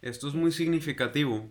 [0.00, 1.50] Esto es muy significativo,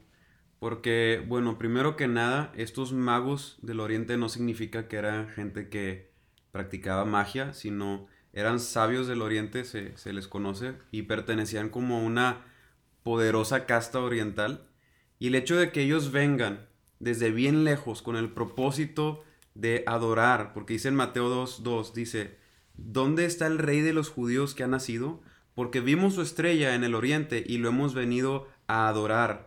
[0.59, 6.11] porque, bueno, primero que nada, estos magos del Oriente no significa que eran gente que
[6.51, 12.45] practicaba magia, sino eran sabios del Oriente, se, se les conoce, y pertenecían como una
[13.03, 14.67] poderosa casta oriental
[15.19, 16.67] y el hecho de que ellos vengan
[16.99, 19.23] desde bien lejos con el propósito
[19.55, 22.37] de adorar, porque dice en Mateo 2.2, dice,
[22.75, 25.21] ¿dónde está el rey de los judíos que ha nacido?
[25.55, 29.46] Porque vimos su estrella en el oriente y lo hemos venido a adorar.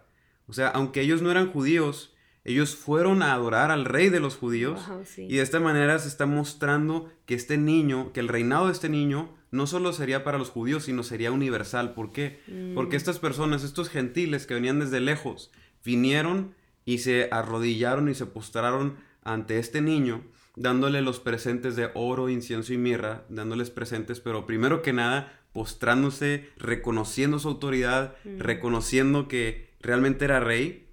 [0.51, 2.13] O sea, aunque ellos no eran judíos,
[2.45, 4.81] ellos fueron a adorar al rey de los judíos.
[5.17, 8.89] Y de esta manera se está mostrando que este niño, que el reinado de este
[8.89, 11.95] niño, no solo sería para los judíos, sino sería universal.
[11.95, 12.41] ¿Por qué?
[12.49, 12.75] Mm.
[12.75, 15.53] Porque estas personas, estos gentiles que venían desde lejos,
[15.85, 20.25] vinieron y se arrodillaron y se postraron ante este niño,
[20.57, 26.49] dándole los presentes de oro, incienso y mirra, dándoles presentes, pero primero que nada, postrándose,
[26.57, 28.41] reconociendo su autoridad, mm.
[28.41, 30.89] reconociendo que realmente era rey.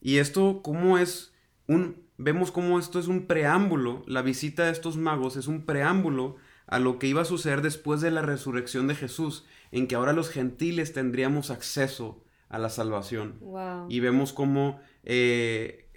[0.00, 1.32] Y esto, ¿cómo es
[1.66, 2.02] un...
[2.18, 6.78] Vemos cómo esto es un preámbulo, la visita de estos magos es un preámbulo a
[6.78, 10.30] lo que iba a suceder después de la resurrección de Jesús, en que ahora los
[10.30, 13.40] gentiles tendríamos acceso a la salvación.
[13.88, 15.90] Y vemos cómo eh,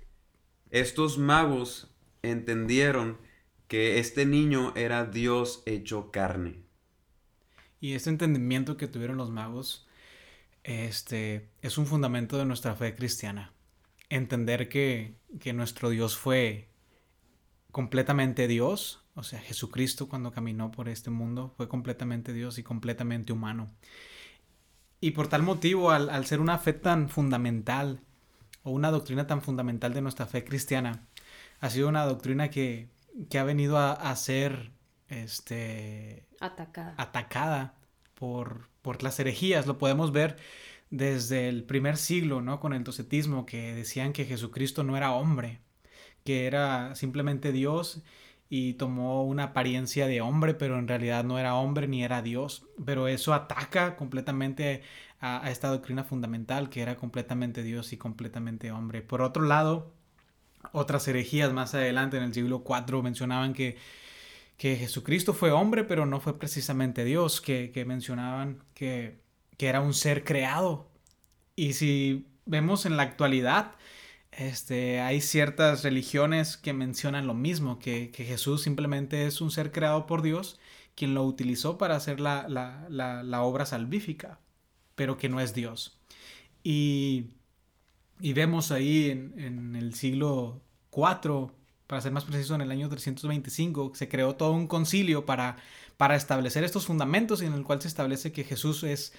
[0.72, 3.18] estos magos entendieron
[3.68, 6.64] que este niño era Dios hecho carne.
[7.80, 9.88] Y este entendimiento que tuvieron los magos
[10.66, 13.54] este, es un fundamento de nuestra fe cristiana.
[14.10, 16.70] Entender que, que nuestro Dios fue
[17.72, 23.32] completamente Dios, o sea, Jesucristo cuando caminó por este mundo fue completamente Dios y completamente
[23.32, 23.70] humano.
[25.00, 28.02] Y por tal motivo, al, ser una fe tan fundamental
[28.64, 31.06] o una doctrina tan fundamental de nuestra fe cristiana,
[31.60, 32.90] ha sido una doctrina que,
[33.38, 34.72] ha venido a, ser
[35.10, 37.76] este, atacada, atacada
[38.16, 39.66] por, por las herejías.
[39.66, 40.38] Lo podemos ver
[40.92, 42.60] desde el primer siglo, ¿no?
[42.60, 45.60] Con el docetismo, que decían que Jesucristo no era hombre,
[46.24, 48.04] que era simplemente Dios
[48.48, 52.68] y tomó una apariencia de hombre, pero en realidad no era hombre ni era Dios.
[52.86, 54.84] Pero eso ataca completamente
[55.20, 59.02] a, esta doctrina fundamental, que era completamente Dios y completamente hombre.
[59.02, 59.94] Por otro lado,
[60.74, 63.78] otras herejías más adelante en el siglo IV mencionaban que,
[64.58, 69.18] que Jesucristo fue hombre, pero no fue precisamente Dios, que, que mencionaban que,
[69.58, 70.88] que era un ser creado.
[71.56, 73.72] Y si vemos en la actualidad,
[74.38, 80.06] este, hay ciertas religiones que mencionan lo mismo, que, Jesús simplemente es un ser creado
[80.06, 80.60] por Dios,
[80.96, 84.40] quien lo utilizó para hacer la, obra salvífica,
[84.96, 85.98] pero que no es Dios.
[86.64, 87.28] Y,
[88.20, 90.62] vemos ahí en, el siglo
[90.92, 91.52] IV,
[91.88, 95.58] para ser más preciso, en el año 325, se creó todo un concilio para,
[95.98, 99.14] para establecer estos fundamentos y en el cual se establece que Jesús es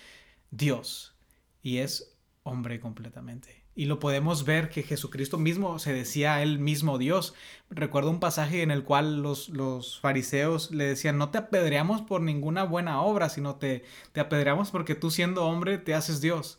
[0.50, 1.14] Dios
[1.62, 3.64] y es hombre completamente.
[3.74, 7.34] Y lo podemos ver que Jesucristo mismo se decía a él mismo Dios.
[7.68, 12.22] Recuerdo un pasaje en el cual los, los fariseos le decían, no te apedreamos por
[12.22, 16.58] ninguna buena obra, sino te, te apedreamos porque tú siendo hombre te haces Dios.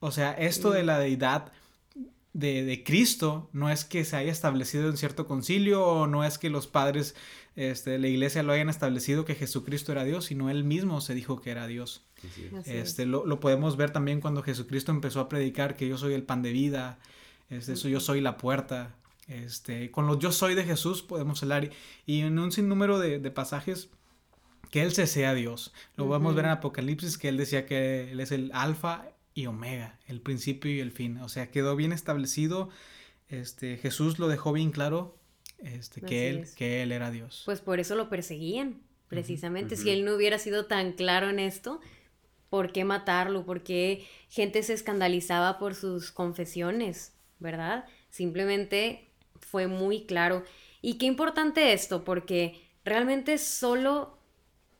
[0.00, 1.52] O sea, esto de la deidad
[2.38, 6.38] de, de, Cristo no es que se haya establecido en cierto concilio o no es
[6.38, 7.16] que los padres
[7.56, 11.14] este, de la iglesia lo hayan establecido que Jesucristo era Dios, sino él mismo se
[11.14, 12.04] dijo que era Dios.
[12.66, 16.42] Este, lo, podemos ver también cuando Jesucristo empezó a predicar que yo soy el pan
[16.42, 17.00] de vida,
[17.50, 18.94] este, eso, yo soy la puerta.
[19.26, 21.70] Este, con los yo soy de Jesús podemos hablar
[22.06, 23.88] y, en un sinnúmero de, pasajes
[24.70, 25.72] que Él se sea Dios.
[25.96, 29.06] Lo podemos ver en Apocalipsis que Él decía que Él es el alfa
[29.38, 31.18] y omega, el principio y el fin.
[31.18, 32.70] O sea, quedó bien establecido.
[33.28, 35.16] Este, Jesús lo dejó bien claro
[35.58, 37.42] este, que, él, que Él era Dios.
[37.44, 39.76] Pues por eso lo perseguían, precisamente.
[39.76, 41.80] Si Él no hubiera sido tan claro en esto,
[42.50, 47.84] por qué matarlo, por qué gente se escandalizaba por sus confesiones, ¿verdad?
[48.10, 50.42] Simplemente fue muy claro.
[50.82, 54.18] Y qué importante esto, porque realmente solo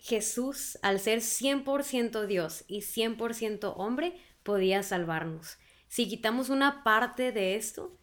[0.00, 4.16] Jesús, al ser 100% Dios y 100% hombre,
[4.48, 5.58] podía salvarnos.
[5.88, 7.94] Si quitamos una parte de esto,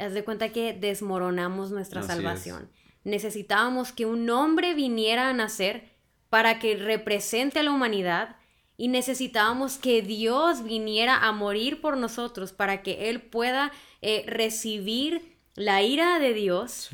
[0.00, 2.68] haz de cuenta que desmoronamos nuestra salvación.
[3.04, 5.88] Necesitábamos que un hombre viniera a nacer
[6.28, 8.34] para que represente a la humanidad
[8.76, 13.70] y necesitábamos que Dios viniera a morir por nosotros para que Él pueda
[14.02, 16.90] eh, recibir la ira de Dios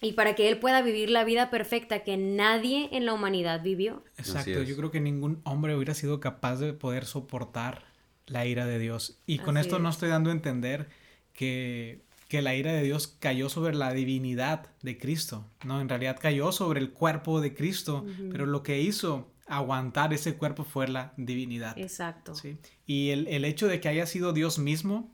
[0.00, 4.02] y para que Él pueda vivir la vida perfecta que nadie en la humanidad vivió.
[4.18, 7.93] Exacto, yo creo que ningún hombre hubiera sido capaz de poder soportar
[8.26, 9.18] la ira de Dios.
[9.26, 10.88] Y con esto no estoy dando a entender
[11.32, 15.46] que, que la ira de Dios cayó sobre la divinidad de Cristo.
[15.64, 20.36] No, en realidad cayó sobre el cuerpo de Cristo, pero lo que hizo aguantar ese
[20.36, 21.78] cuerpo fue la divinidad.
[21.78, 22.34] Exacto.
[22.34, 22.56] ¿sí?
[22.86, 25.12] Y el, el, hecho de que haya sido Dios mismo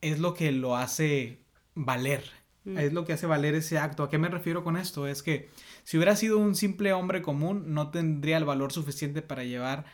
[0.00, 1.40] es lo que lo hace
[1.74, 2.24] valer.
[2.64, 2.78] Mm.
[2.78, 4.02] Es lo que hace valer ese acto.
[4.02, 5.06] ¿A qué me refiero con esto?
[5.06, 5.50] Es que
[5.84, 9.84] si hubiera sido un simple hombre común, no tendría el valor suficiente para llevar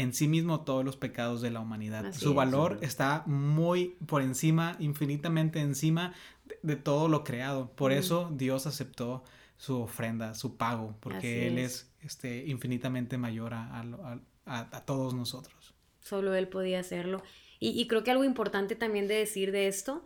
[0.00, 2.12] en sí mismo todos los pecados de la humanidad.
[2.12, 7.70] Su valor está muy por encima, infinitamente encima de, de todo lo creado.
[7.72, 7.94] Por mm.
[7.94, 9.22] eso Dios aceptó
[9.60, 15.74] su ofrenda, su pago, porque Él es, este, infinitamente mayor a, a, todos nosotros.
[16.00, 17.22] Solo Él podía hacerlo.
[17.58, 20.02] Y, y, creo que algo importante también de decir de esto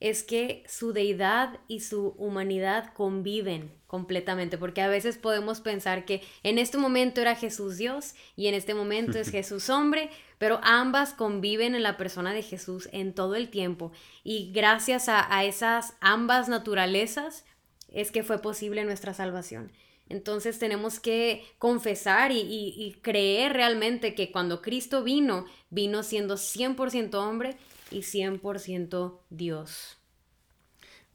[0.00, 6.22] es que su deidad y su humanidad conviven completamente, porque a veces podemos pensar que
[6.42, 11.14] en este momento era Jesús Dios y en este momento es Jesús hombre, pero ambas
[11.14, 15.94] conviven en la persona de Jesús en todo el tiempo y gracias a, a esas
[16.00, 17.44] ambas naturalezas
[17.92, 19.72] es que fue posible nuestra salvación.
[20.08, 27.56] Entonces tenemos que confesar y, creer realmente que cuando Cristo vino, vino siendo 100% hombre
[27.90, 29.98] y 100% Dios.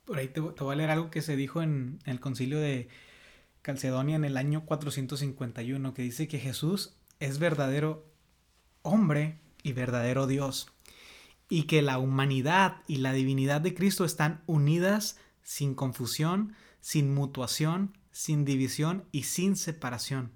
[0.06, 2.90] Por ahí te, voy a leer algo que se dijo en, el concilio de
[3.62, 8.06] Calcedonia en el año 451, que dice que Jesús es verdadero
[8.82, 10.68] hombre y verdadero Dios,
[11.48, 17.98] y que la humanidad y la divinidad de Cristo están unidas sin confusión, sin mutuación,
[18.12, 20.32] sin división y sin separación.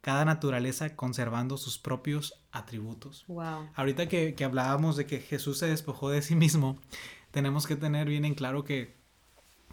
[0.00, 3.24] Cada naturaleza conservando sus propios atributos.
[3.28, 3.68] Wow.
[3.74, 6.78] Ahorita que, hablábamos de que Jesús se despojó de sí mismo,
[7.30, 8.94] tenemos que tener bien en claro que,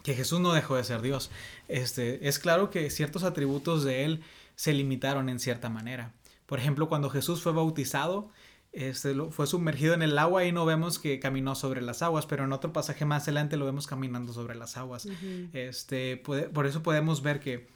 [0.02, 1.30] que Jesús no dejó de ser Dios.
[1.68, 4.22] Este, es claro que ciertos atributos de él
[4.54, 6.12] se limitaron en cierta manera.
[6.46, 8.30] Por ejemplo, cuando Jesús fue bautizado,
[8.72, 12.44] este, fue sumergido en el agua y no vemos que caminó sobre las aguas, pero
[12.44, 15.08] en otro pasaje más adelante lo vemos caminando sobre las aguas.
[15.52, 17.68] este, por eso podemos ver que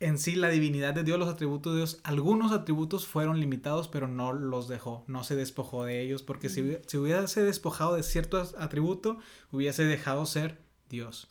[0.00, 4.08] en sí la divinidad de Dios, los atributos de Dios, algunos atributos fueron limitados, pero
[4.08, 8.42] no los dejó, no se despojó de ellos, porque si, si, hubiese despojado de cierto
[8.58, 9.18] atributo,
[9.52, 10.58] hubiese dejado ser
[10.88, 11.28] Dios.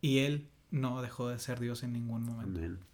[0.00, 2.84] Y él no dejó de ser Dios en ningún momento.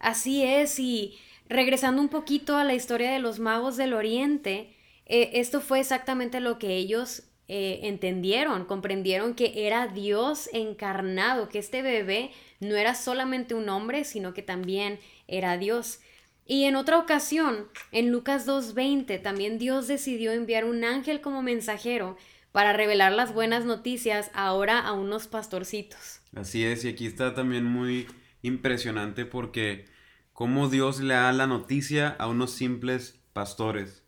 [0.00, 1.16] Así es, y
[1.48, 4.74] regresando un poquito a la historia de los magos del Oriente,
[5.06, 11.58] eh, esto fue exactamente lo que ellos eh, entendieron, comprendieron que era Dios encarnado, que
[11.58, 16.00] este bebé no era solamente un hombre, sino que también era Dios.
[16.46, 22.16] Y en otra ocasión, en Lucas 2.20, también Dios decidió enviar un ángel como mensajero
[22.52, 26.20] para revelar las buenas noticias ahora a unos pastorcitos.
[26.34, 28.08] Así es, y aquí está también muy
[28.42, 29.86] impresionante porque
[30.32, 34.02] cómo Dios le da la noticia a unos simples pastores.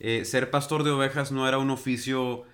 [0.00, 2.44] Eh, ser pastor de ovejas no era un oficio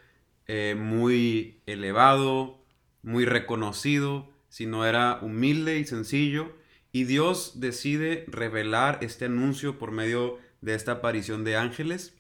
[0.46, 2.62] eh, muy elevado,
[3.02, 6.52] muy reconocido, sino era humilde y sencillo.
[6.92, 12.14] Y Dios decide revelar este anuncio por medio de esta aparición de ángeles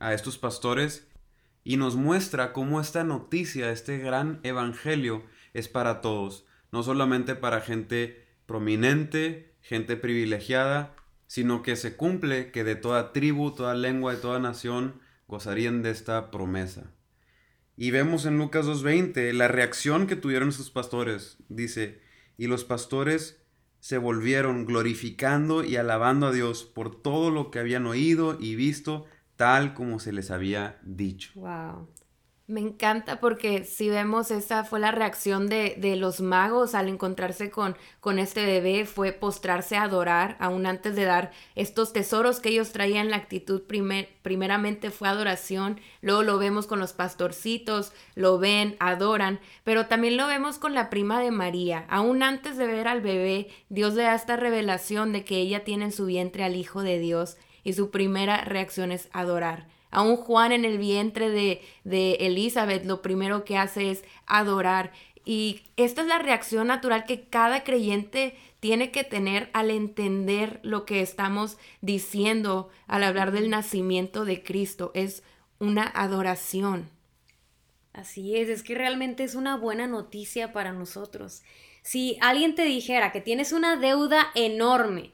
[0.00, 1.06] a estos pastores
[1.62, 7.60] y nos muestra cómo esta noticia, este gran evangelio, es para todos, no solamente para
[7.60, 10.94] gente prominente, gente privilegiada,
[11.26, 15.90] sino que se cumple que de toda tribu, toda lengua y toda nación gozarían de
[15.90, 16.92] esta promesa.
[17.76, 21.36] Y vemos en Lucas 2.20 la reacción que tuvieron sus pastores.
[21.48, 22.00] Dice,
[22.38, 23.42] y los pastores
[23.80, 29.04] se volvieron glorificando y alabando a Dios por todo lo que habían oído y visto,
[29.36, 31.30] tal como se les había dicho.
[31.34, 31.88] Wow.
[32.48, 37.50] Me encanta porque si vemos, esa fue la reacción de, de, los magos al encontrarse
[37.50, 42.50] con, con este bebé, fue postrarse a adorar, aún antes de dar estos tesoros que
[42.50, 48.38] ellos traían, la actitud primer, primeramente fue adoración, luego lo vemos con los pastorcitos, lo
[48.38, 52.86] ven, adoran, pero también lo vemos con la prima de María, aún antes de ver
[52.86, 56.54] al bebé, Dios le da esta revelación de que ella tiene en su vientre al
[56.54, 61.30] Hijo de Dios y su primera reacción es adorar a un Juan en el vientre
[61.30, 64.92] de, de Elizabeth, lo primero que hace es adorar.
[65.24, 70.84] Y esta es la reacción natural que cada creyente tiene que tener al entender lo
[70.86, 74.92] que estamos diciendo al hablar del nacimiento de Cristo.
[74.94, 75.22] Es
[75.58, 76.88] una adoración.
[77.92, 81.42] Así es, es que realmente es una buena noticia para nosotros.
[81.82, 85.12] Si alguien te dijera que tienes una deuda enorme,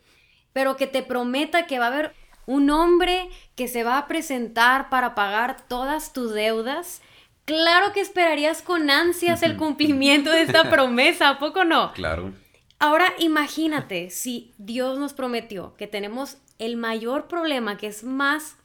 [0.53, 2.15] pero que te prometa que va a haber
[2.47, 7.03] un hombre que se va a presentar para pagar todas tus deudas,
[7.45, 11.93] claro que esperarías con ansias el cumplimiento de esta promesa, ¿a poco no?
[11.93, 12.33] Claro.
[12.79, 18.57] Ahora imagínate si Dios nos prometió que tenemos el mayor problema, que es más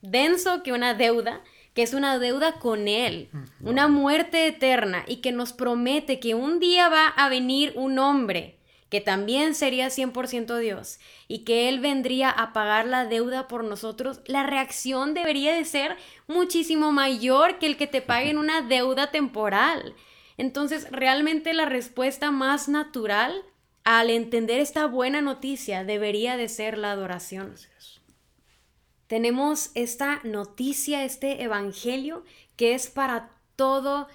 [0.00, 1.42] denso que una deuda,
[1.74, 6.60] que es una deuda con Él, una muerte eterna, y que nos promete que un
[6.60, 8.57] día va a venir un hombre
[8.88, 14.20] que también sería 100% Dios y que Él vendría a pagar la deuda por nosotros,
[14.26, 19.94] la reacción debería de ser muchísimo mayor que el que te paguen una deuda temporal.
[20.38, 23.44] Entonces, realmente la respuesta más natural
[23.84, 27.54] al entender esta buena noticia debería de ser la adoración.
[29.06, 32.24] Tenemos esta noticia, este evangelio
[32.56, 34.06] que es para todo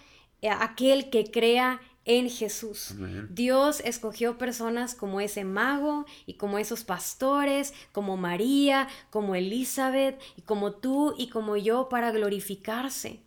[0.41, 2.95] eh, aquel que crea en Jesús.
[3.29, 10.41] Dios escogió personas como ese mago y como esos pastores, como María, como Elizabeth y
[10.41, 13.21] como tú y como yo para glorificarse.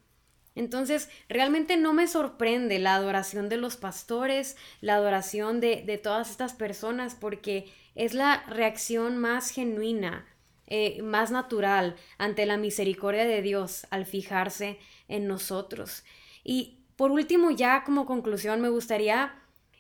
[0.55, 6.31] Entonces, realmente no me sorprende la adoración de los pastores, la adoración de, de todas
[6.31, 10.27] estas personas, porque es la reacción más genuina,
[10.67, 16.05] eh, más natural ante la misericordia de Dios al fijarse en nosotros.
[16.43, 19.35] Y por último, ya como conclusión, me gustaría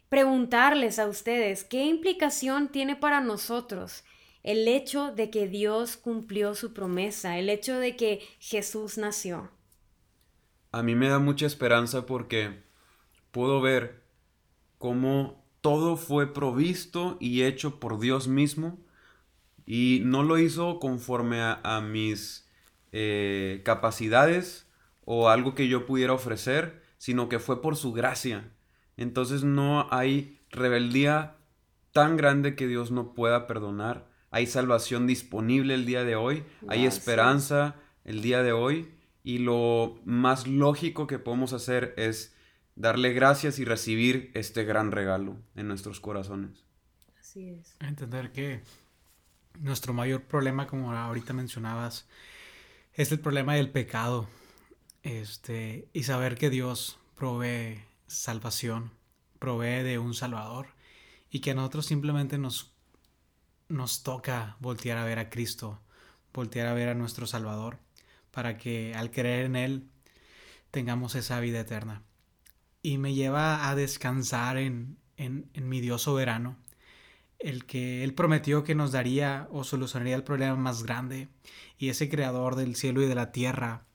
[0.08, 4.04] preguntarles a ustedes, ¿qué implicación tiene para nosotros
[4.42, 9.50] el hecho de que Dios cumplió su promesa, el hecho de que Jesús nació?
[10.72, 12.62] A mí me da mucha esperanza porque
[13.32, 14.04] puedo ver
[14.78, 18.78] cómo todo fue provisto y hecho por Dios mismo
[19.66, 22.48] y no lo hizo conforme a, mis
[22.92, 24.70] eh, capacidades
[25.04, 28.51] o algo que yo pudiera ofrecer, sino que fue por su gracia.
[28.97, 31.36] Entonces no hay rebeldía
[31.92, 34.09] tan grande que Dios no pueda perdonar.
[34.30, 38.90] Hay salvación disponible el día de hoy, hay esperanza el día de hoy
[39.22, 42.34] y lo más lógico que podemos hacer es
[42.74, 46.64] darle gracias y recibir este gran regalo en nuestros corazones.
[47.18, 47.76] Así es.
[47.80, 48.61] Entender que
[49.59, 52.07] nuestro mayor problema, como ahorita mencionabas,
[52.94, 54.28] es el problema del pecado
[55.07, 58.90] este, y saber que Dios provee salvación,
[59.38, 60.66] provee de un Salvador
[61.30, 62.74] y que a nosotros simplemente nos,
[63.68, 65.80] nos toca voltear a ver a Cristo,
[66.34, 67.78] voltear a ver a nuestro Salvador,
[68.32, 69.88] para que al creer en Él
[70.72, 72.02] tengamos esa vida eterna.
[72.82, 76.57] Y me lleva a descansar en, en, en mi Dios soberano,
[77.38, 81.28] el que Él prometió que nos daría o solucionaría el problema más grande,
[81.78, 83.86] y ese creador del cielo y de la tierra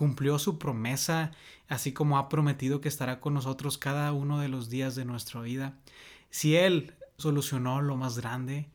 [0.00, 1.30] cumplió su promesa,
[1.68, 5.42] así como ha prometido que estará con nosotros cada uno de los días de nuestra
[5.42, 5.76] vida.
[6.30, 8.70] Si Él solucionó lo más grande,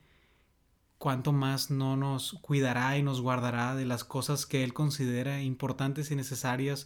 [0.99, 6.11] cuánto más no nos cuidará y nos guardará de las cosas que Él considera importantes
[6.11, 6.85] y necesarias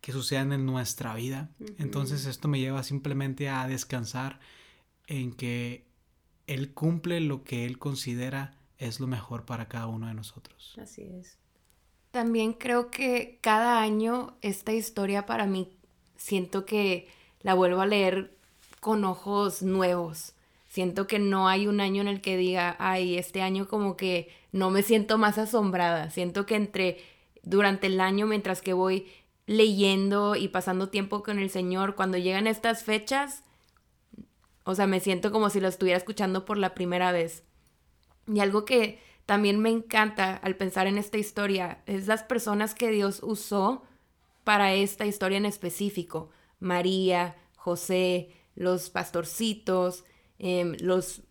[0.00, 1.50] que sucedan en nuestra vida.
[1.76, 4.38] Entonces esto me lleva simplemente a descansar
[5.08, 5.88] en que
[6.46, 10.78] Él cumple lo que Él considera es lo mejor para cada uno de nosotros.
[10.80, 11.41] Así es.
[12.12, 15.72] También creo que cada año esta historia para mí
[16.16, 17.08] siento que
[17.40, 18.36] la vuelvo a leer
[18.80, 20.34] con ojos nuevos.
[20.68, 24.30] Siento que no hay un año en el que diga, ay, este año como que
[24.52, 26.10] no me siento más asombrada.
[26.10, 26.98] Siento que entre
[27.42, 29.10] durante el año mientras que voy
[29.46, 33.42] leyendo y pasando tiempo con el Señor, cuando llegan estas fechas,
[34.64, 37.42] o sea, me siento como si lo estuviera escuchando por la primera vez.
[38.26, 42.90] Y algo que también me encanta al pensar en esta historia es las personas que
[42.90, 43.82] Dios usó
[44.44, 46.30] para esta historia en específico.
[46.58, 50.04] María, José, los pastorcitos,
[50.38, 51.22] em, los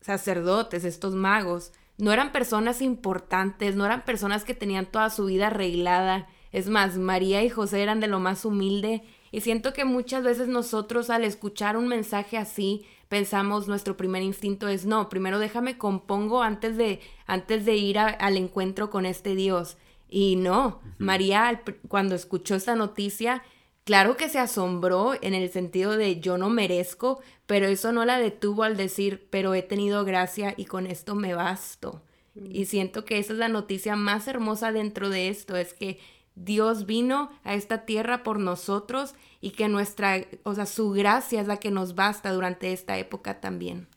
[0.00, 1.72] sacerdotes, estos magos.
[1.96, 6.28] No eran personas importantes, no eran personas que tenían toda su vida arreglada.
[6.52, 9.02] Es más, María y José eran de lo más humilde.
[9.32, 14.68] Y siento que muchas veces nosotros al escuchar un mensaje así pensamos nuestro primer instinto
[14.68, 19.76] es no, primero déjame compongo antes de, antes de ir al encuentro con este Dios.
[20.08, 23.42] Y no, María cuando escuchó esta noticia,
[23.84, 28.18] claro que se asombró en el sentido de yo no merezco, pero eso no la
[28.18, 32.02] detuvo al decir, pero he tenido gracia y con esto me basto.
[32.34, 35.98] Y siento que esa es la noticia más hermosa dentro de esto, es que
[36.44, 41.46] Dios vino a esta tierra por nosotros y que nuestra, o sea, su gracia es
[41.46, 43.88] la que nos basta durante esta época también.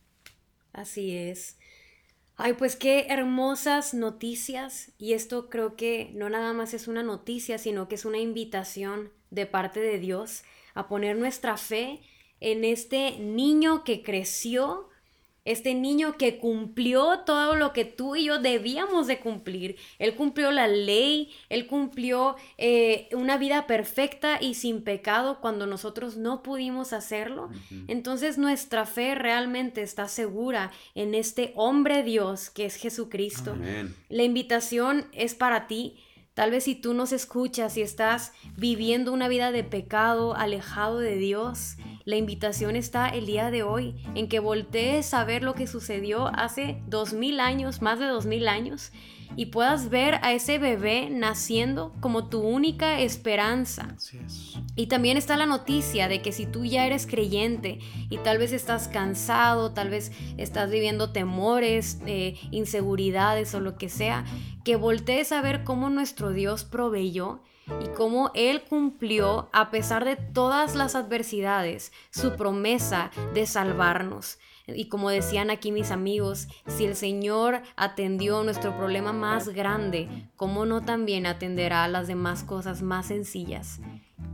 [0.73, 1.57] Así es.
[2.37, 4.91] Ay, pues qué hermosas noticias.
[4.97, 9.11] Y esto creo que no nada más es una noticia, sino que es una invitación
[9.29, 12.01] de parte de Dios a poner nuestra fe
[12.39, 14.89] en este niño que creció
[15.43, 19.75] este niño que cumplió todo lo que tú y yo debíamos de cumplir.
[19.97, 26.17] Él cumplió la ley, él cumplió eh, una vida perfecta y sin pecado cuando nosotros
[26.17, 27.49] no pudimos hacerlo.
[27.87, 33.55] Entonces nuestra fe realmente está segura en este hombre Dios que es Jesucristo.
[34.09, 35.97] La invitación es para ti
[36.33, 41.17] Tal vez si tú nos escuchas y estás viviendo una vida de pecado, alejado de
[41.17, 41.75] Dios,
[42.05, 46.27] la invitación está el día de hoy en que voltees a ver lo que sucedió
[46.27, 48.91] hace dos mil años, más de dos mil años,
[49.35, 53.95] y puedas ver a ese bebé naciendo como tu única esperanza.
[54.75, 57.79] Y también está la noticia de que si tú ya eres creyente
[58.09, 63.89] y tal vez estás cansado, tal vez estás viviendo temores, eh, inseguridades o lo que
[63.89, 64.25] sea,
[64.65, 67.41] que voltees a ver cómo nuestro Dios proveyó
[67.83, 74.39] y cómo Él cumplió, a pesar de todas las adversidades, su promesa de salvarnos.
[74.67, 80.65] Y como decían aquí mis amigos, si el Señor atendió nuestro problema más grande, ¿cómo
[80.65, 83.79] no también atenderá las demás cosas más sencillas?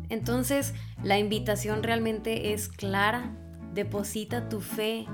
[0.10, 0.74] Entonces,
[1.04, 3.36] la invitación realmente es clara.
[3.74, 5.06] Deposita tu fe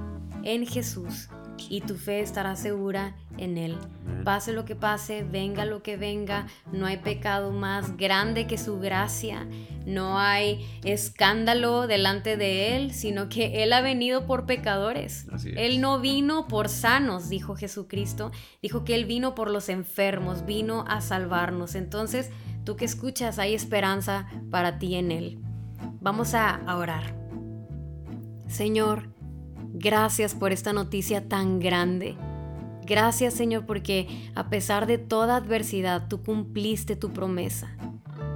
[0.44, 1.30] en Jesús
[1.70, 3.78] y tu fe estará segura en Él.
[4.24, 8.80] Pase lo que pase, venga lo que venga, no hay pecado más grande que su
[8.80, 9.48] gracia,
[9.86, 15.28] no hay escándalo delante de Él, sino que Él ha venido por pecadores.
[15.58, 18.32] Él no vino por sanos, dijo Jesucristo,
[18.62, 21.76] dijo que Él vino por los enfermos, vino a salvarnos.
[21.76, 22.30] Entonces,
[22.64, 25.40] tú que escuchas, hay esperanza para ti en Él.
[26.00, 27.16] Vamos a orar.
[28.48, 29.14] Señor,
[29.76, 32.16] Gracias por esta noticia tan grande.
[32.86, 37.76] Gracias Señor porque a pesar de toda adversidad tú cumpliste tu promesa.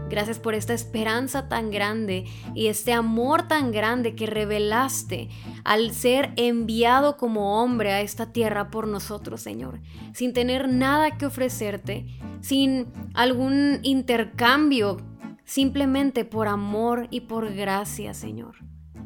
[0.10, 2.26] Gracias por esta esperanza tan grande
[2.56, 5.28] y este amor tan grande que revelaste
[5.66, 9.82] al ser enviado como hombre a esta tierra por nosotros, Señor,
[10.14, 12.06] sin tener nada que ofrecerte,
[12.39, 14.98] sin algún intercambio,
[15.43, 18.56] simplemente por amor y por gracia, Señor.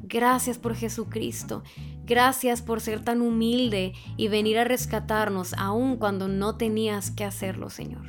[0.03, 1.63] Gracias por Jesucristo.
[2.11, 7.69] Gracias por ser tan humilde y venir a rescatarnos aun cuando no tenías que hacerlo,
[7.69, 8.01] Señor.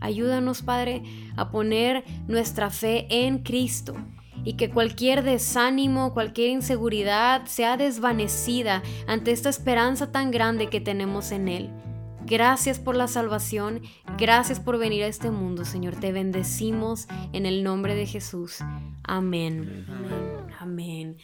[0.00, 1.02] Ayúdanos, Padre,
[1.34, 3.96] a poner nuestra fe en Cristo
[4.44, 11.32] y que cualquier desánimo, cualquier inseguridad sea desvanecida ante esta esperanza tan grande que tenemos
[11.32, 11.70] en Él.
[12.24, 13.82] Gracias por la salvación,
[14.18, 15.96] gracias por venir a este mundo, Señor.
[15.96, 18.58] Te bendecimos en el nombre de Jesús.
[19.02, 19.84] Amén.
[19.88, 20.54] Amén.
[20.60, 21.16] Amén.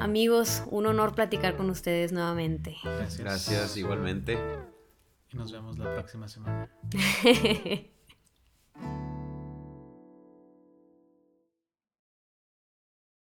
[0.00, 2.76] Amigos, un honor platicar con ustedes nuevamente.
[3.18, 4.38] Gracias, igualmente.
[5.30, 6.70] Y nos vemos la próxima semana.